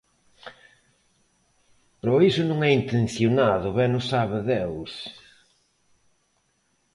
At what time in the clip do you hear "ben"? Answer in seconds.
3.79-3.91